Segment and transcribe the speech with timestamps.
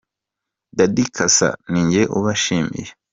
[0.77, 2.89] Daddy cassa: Ni njye ubashimiye.